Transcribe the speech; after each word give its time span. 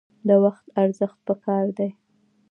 د 0.27 0.29
وخت 0.43 0.65
ارزښت 0.83 1.17
پکار 1.27 1.65
دی 1.77 1.89